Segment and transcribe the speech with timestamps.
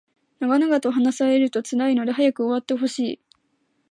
[0.39, 3.21] 長々と話されると辛いので早く終わってほしい